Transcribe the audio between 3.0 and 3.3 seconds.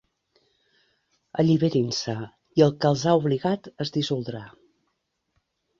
ha